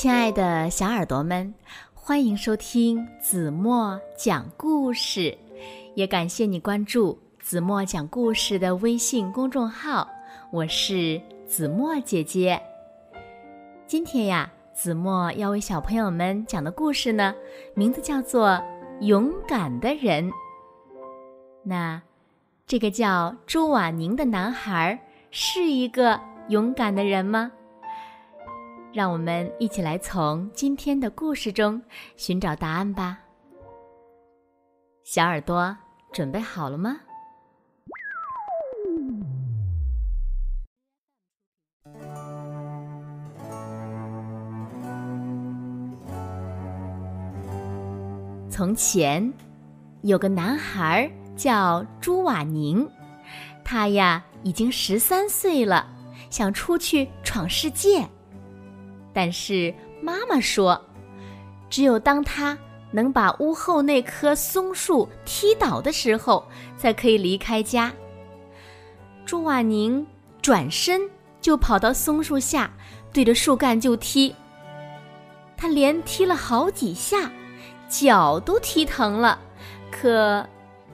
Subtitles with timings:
[0.00, 1.52] 亲爱的小耳朵们，
[1.92, 5.36] 欢迎收听子墨讲故事，
[5.94, 10.08] 也感谢你关注子墨讲故事的微信公众号。
[10.50, 12.58] 我是子墨姐姐。
[13.86, 17.34] 今天呀，子墨要为小朋友们讲的故事呢，
[17.74, 18.48] 名字叫做
[19.00, 20.26] 《勇敢的人》。
[21.62, 22.00] 那
[22.66, 24.98] 这个叫朱瓦宁的男孩
[25.30, 27.52] 是一个勇敢的人吗？
[28.92, 31.80] 让我们一起来从今天的故事中
[32.16, 33.18] 寻找答案吧。
[35.04, 35.76] 小耳朵
[36.12, 36.96] 准备好了吗？
[48.50, 49.32] 从前，
[50.02, 52.86] 有个男孩叫朱瓦宁，
[53.64, 55.88] 他呀已经十三岁了，
[56.28, 58.06] 想出去闯世界。
[59.12, 60.80] 但是妈妈说，
[61.68, 62.56] 只有当他
[62.90, 67.92] 能把屋后那棵松树踢倒的时候，才可以离开家。
[69.24, 70.06] 朱瓦宁
[70.40, 71.00] 转身
[71.40, 72.70] 就跑到松树下，
[73.12, 74.34] 对着树干就踢。
[75.56, 77.30] 他连踢了好几下，
[77.88, 79.38] 脚都踢疼了，
[79.90, 80.46] 可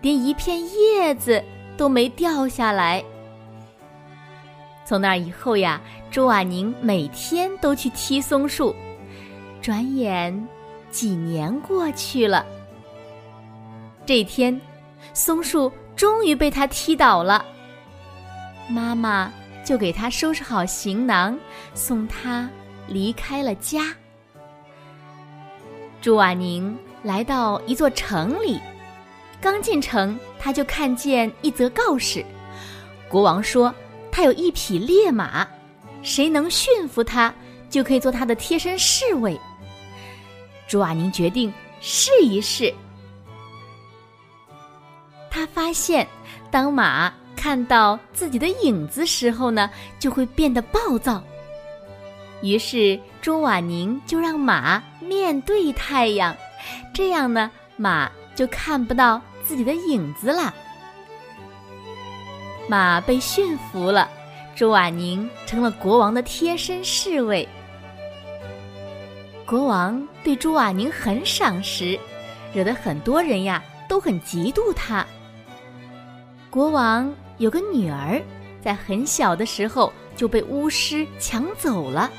[0.00, 1.42] 连一片叶子
[1.76, 3.04] 都没掉下来。
[4.84, 5.80] 从那以后呀。
[6.10, 8.74] 朱瓦宁每天都去踢松树，
[9.60, 10.48] 转眼
[10.90, 12.44] 几年过去了。
[14.06, 14.58] 这天，
[15.12, 17.44] 松树终于被他踢倒了。
[18.68, 19.30] 妈妈
[19.64, 21.38] 就给他收拾好行囊，
[21.74, 22.48] 送他
[22.86, 23.94] 离开了家。
[26.00, 28.58] 朱瓦宁来到一座城里，
[29.42, 32.24] 刚进城，他就看见一则告示：
[33.10, 33.74] 国王说
[34.10, 35.46] 他有一匹烈马。
[36.02, 37.32] 谁能驯服它，
[37.68, 39.38] 就可以做他的贴身侍卫。
[40.66, 42.72] 朱瓦宁决定试一试。
[45.30, 46.06] 他发现，
[46.50, 51.22] 当马看到自己的影子时候呢，就会变得暴躁。
[52.42, 56.36] 于是，朱瓦宁就让马面对太阳，
[56.94, 60.54] 这样呢，马就看不到自己的影子了。
[62.68, 64.08] 马被驯服了。
[64.58, 67.46] 朱瓦宁成了国王的贴身侍卫。
[69.46, 71.96] 国王对朱瓦宁很赏识，
[72.52, 75.06] 惹得很多人呀都很嫉妒他。
[76.50, 78.20] 国王有个女儿，
[78.60, 82.10] 在很小的时候就被巫师抢走了，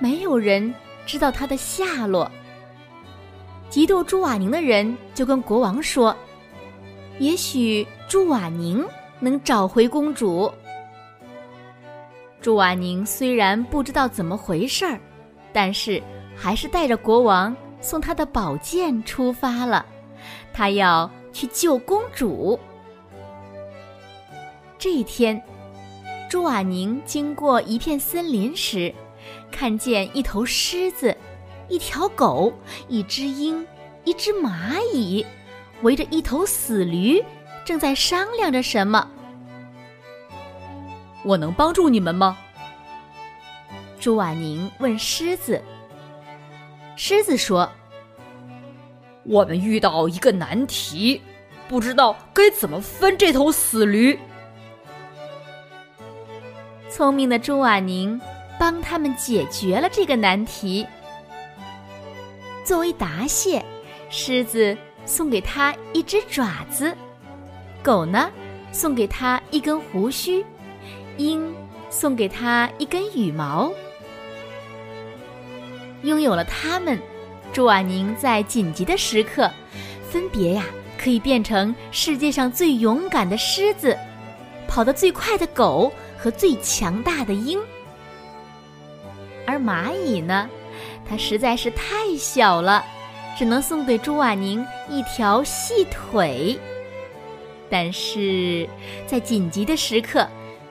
[0.00, 0.74] 没有人
[1.06, 2.28] 知道她的下落。
[3.70, 6.16] 嫉妒朱瓦宁的人就跟国王说
[7.20, 8.84] ：“也许朱瓦宁
[9.20, 10.52] 能找回公主。”
[12.40, 14.98] 朱瓦宁虽然不知道怎么回事儿，
[15.52, 16.02] 但是
[16.34, 19.84] 还是带着国王送他的宝剑出发了。
[20.52, 22.58] 他要去救公主。
[24.78, 25.40] 这一天，
[26.30, 28.92] 朱瓦宁经过一片森林时，
[29.52, 31.14] 看见一头狮子、
[31.68, 32.50] 一条狗、
[32.88, 33.66] 一只鹰、
[34.04, 35.24] 一只蚂蚁，
[35.82, 37.22] 围着一头死驴，
[37.66, 39.06] 正在商量着什么。
[41.24, 42.38] 我能帮助你们吗？
[43.98, 45.62] 朱婉宁问狮子。
[46.96, 47.70] 狮子说
[49.24, 51.20] ：“我们遇到一个难题，
[51.68, 54.18] 不知道该怎么分这头死驴。”
[56.88, 58.20] 聪明的朱婉宁
[58.58, 60.86] 帮他们解决了这个难题。
[62.64, 63.64] 作为答谢，
[64.08, 66.94] 狮子送给他一只爪子，
[67.82, 68.30] 狗呢
[68.72, 70.44] 送给他一根胡须。
[71.20, 71.54] 鹰
[71.90, 73.70] 送给他一根羽毛，
[76.02, 76.98] 拥有了它们，
[77.52, 79.50] 朱瓦宁在紧急的时刻，
[80.08, 80.64] 分别呀
[80.96, 83.94] 可以变成世界上最勇敢的狮子，
[84.66, 87.60] 跑得最快的狗和最强大的鹰。
[89.46, 90.48] 而蚂蚁呢，
[91.06, 92.82] 它实在是太小了，
[93.36, 96.58] 只能送给朱瓦宁一条细腿。
[97.68, 98.66] 但是
[99.06, 100.26] 在紧急的时刻。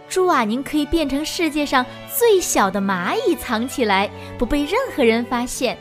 [0.09, 1.85] 朱瓦宁可以变成世界上
[2.17, 4.09] 最小的蚂蚁，藏起来
[4.39, 5.77] 不被任何人发现。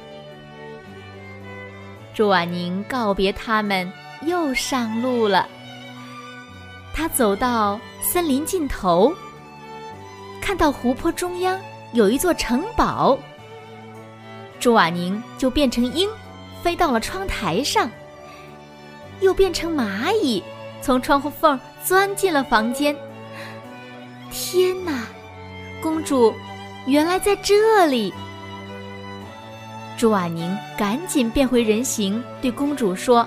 [2.15, 3.91] 朱瓦宁告别他们，
[4.23, 5.49] 又上路了。
[6.93, 9.15] 他走到森林尽头，
[10.43, 11.59] 看到湖泊中央
[11.93, 13.19] 有一座城堡。
[14.61, 16.07] 朱瓦宁就变成鹰，
[16.63, 17.91] 飞到了窗台上，
[19.21, 20.43] 又变成蚂蚁，
[20.83, 22.95] 从窗户缝钻进了房间。
[24.31, 25.07] 天哪，
[25.83, 26.35] 公主，
[26.87, 28.13] 原来在这里！
[29.97, 33.27] 朱瓦宁赶紧变回人形，对公主说：“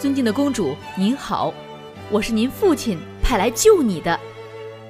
[0.00, 1.52] 尊敬的公主，您好，
[2.10, 4.18] 我是您父亲派来救你的，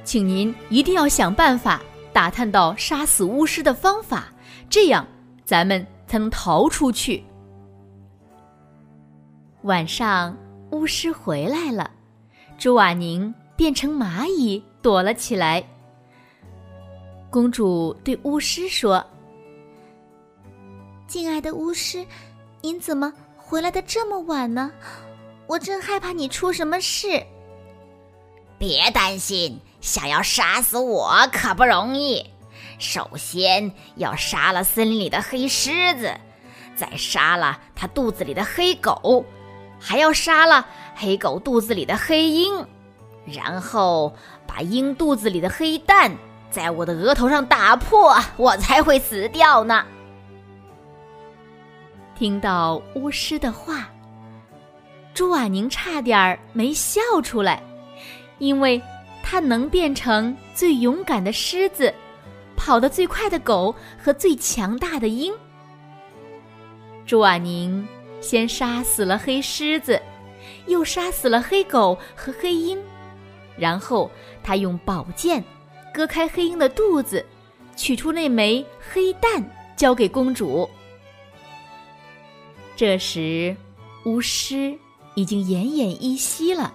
[0.04, 1.82] 请您一定要想办法
[2.12, 4.28] 打探到杀死巫师的方法，
[4.70, 5.06] 这样
[5.44, 7.22] 咱们才能逃出去。”
[9.62, 10.36] 晚上，
[10.70, 11.90] 巫师回来了，
[12.56, 13.32] 朱瓦宁
[13.62, 15.62] 变成蚂蚁躲了起来。
[17.31, 19.06] 公主对巫师说
[21.06, 22.05] ：“敬爱的巫师，
[22.61, 24.73] 您怎么回来的这么晚呢？
[25.47, 27.25] 我真害怕你出什么事。”
[28.59, 32.29] 别担心，想要杀死我可不容易。
[32.81, 36.12] 首先要杀了森林里的黑狮子，
[36.75, 39.25] 再杀了它肚子里的黑狗。
[39.79, 40.67] 还要杀了
[40.97, 42.67] 黑狗肚子里的黑鹰，
[43.24, 44.12] 然后
[44.46, 46.10] 把鹰肚子里的黑蛋
[46.50, 49.84] 在我的额头上打破，我才会死掉呢。
[52.14, 53.88] 听到巫师的话，
[55.14, 57.62] 朱瓦宁差点儿没笑出来，
[58.38, 58.80] 因为
[59.22, 61.92] 他能变成最勇敢的狮子，
[62.56, 65.32] 跑得最快的狗和最强大的鹰。
[67.06, 67.86] 朱瓦宁。
[68.22, 70.00] 先杀死了黑狮子，
[70.68, 72.80] 又杀死了黑狗和黑鹰，
[73.62, 74.11] 然后
[74.43, 75.43] 他用宝剑
[75.94, 77.25] 割开黑鹰的肚子，
[77.76, 79.41] 取出那枚黑蛋，
[79.76, 80.69] 交给公主。
[82.75, 83.56] 这时，
[84.05, 84.76] 巫师
[85.14, 86.75] 已经奄奄一息了。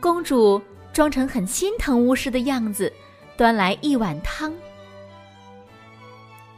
[0.00, 0.60] 公主
[0.92, 2.92] 装成很心疼巫师的样子，
[3.36, 4.52] 端来一碗汤。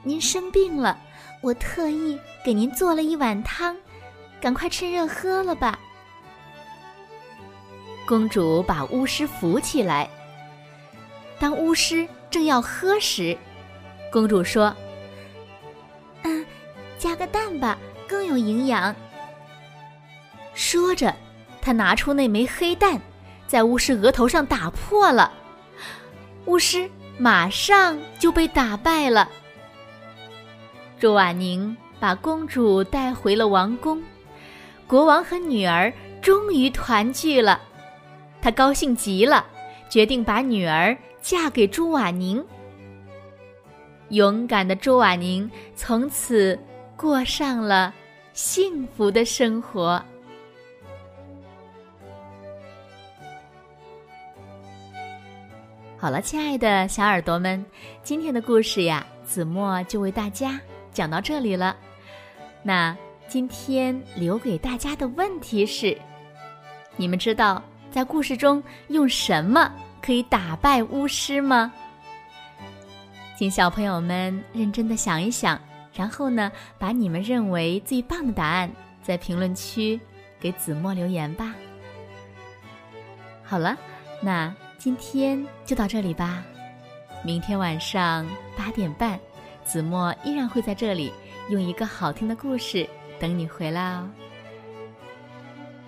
[0.03, 0.99] 您生病了。
[1.43, 3.77] 我特意给您做了一碗汤，
[4.41, 5.79] 赶快趁热喝了吧。
[8.07, 10.09] 公主把巫师扶起来。
[11.39, 13.37] 当巫师正要喝时，
[14.11, 14.75] 公主说
[16.23, 16.45] ：“嗯，
[16.99, 18.95] 加个蛋吧，更有营养。”
[20.55, 21.15] 说着，
[21.61, 23.01] 她拿出那枚黑蛋，
[23.47, 25.33] 在巫师额头上打破了。
[26.47, 29.29] 巫师马上就被打败了。
[31.01, 34.03] 朱瓦宁把公主带回了王宫，
[34.87, 37.61] 国王和女儿终于团聚了，
[38.43, 39.47] 他高兴极了，
[39.89, 42.45] 决定把女儿嫁给朱瓦宁。
[44.09, 46.59] 勇敢的朱瓦宁从此
[46.97, 47.95] 过上了
[48.33, 50.05] 幸福的生活。
[55.97, 57.65] 好了，亲爱的小耳朵们，
[58.03, 60.61] 今天的故事呀，子墨就为大家。
[60.93, 61.77] 讲到这里了，
[62.63, 62.95] 那
[63.29, 65.97] 今天留给大家的问题是：
[66.97, 67.63] 你们知道
[67.93, 71.71] 在故事中用什么可以打败巫师吗？
[73.37, 75.61] 请小朋友们认真的想一想，
[75.93, 78.71] 然后呢，把你们认为最棒的答案
[79.03, 80.01] 在评论区
[80.41, 81.55] 给子墨留言吧。
[83.45, 83.77] 好了，
[84.23, 86.43] 那今天就到这里吧，
[87.23, 89.21] 明天晚上八点半。
[89.65, 91.13] 子墨依然会在这里，
[91.51, 92.89] 用一个好听的故事
[93.21, 94.11] 等你回来哦。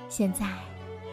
[0.08, 0.46] 现在，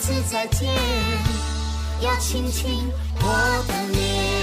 [0.00, 0.66] 次再见，
[2.00, 2.90] 要亲亲
[3.20, 4.39] 我的脸。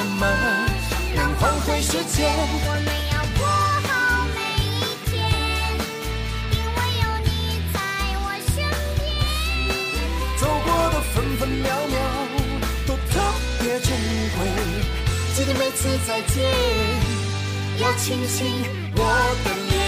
[0.00, 0.26] 什么
[1.14, 2.32] 能换回时间？
[2.64, 3.44] 我们要过
[3.84, 3.88] 好
[4.34, 5.12] 每一天，
[6.52, 7.28] 因为有你
[7.70, 7.76] 在
[8.24, 8.56] 我身
[8.96, 8.98] 边。
[10.38, 11.94] 走过的分分秒秒
[12.86, 13.12] 都特
[13.58, 13.92] 别珍
[14.38, 14.38] 贵，
[15.34, 15.78] 记得每次
[16.08, 16.48] 再见
[17.78, 18.64] 要亲亲
[18.96, 19.00] 我
[19.44, 19.79] 的脸。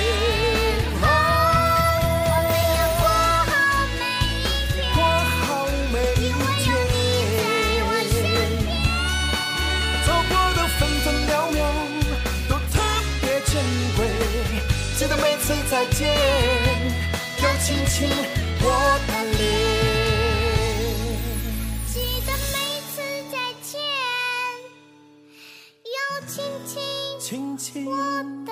[15.72, 16.06] 再见
[17.42, 18.06] 要亲亲
[18.60, 18.66] 我
[19.08, 19.40] 的脸。
[21.86, 21.94] 记
[22.26, 22.56] 得每
[22.92, 23.00] 次
[23.32, 23.80] 再见
[25.88, 27.86] 要亲亲。
[27.86, 27.90] 我
[28.44, 28.51] 的